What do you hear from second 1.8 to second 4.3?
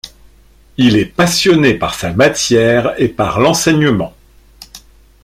sa matière et par l'enseignement.